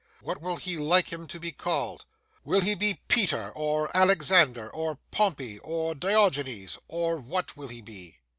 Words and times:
What 0.23 0.41
will 0.41 0.55
he 0.55 0.79
like 0.79 1.09
him 1.13 1.27
to 1.27 1.39
be 1.39 1.51
called? 1.51 2.05
Will 2.43 2.61
he 2.61 2.73
be 2.73 3.01
Peter, 3.07 3.51
or 3.51 3.95
Alexander, 3.95 4.67
or 4.67 4.97
Pompey, 5.11 5.59
or 5.59 5.93
Diorgeenes, 5.93 6.79
or 6.87 7.17
what 7.17 7.55
will 7.55 7.67
he 7.67 7.81
be?" 7.81 8.17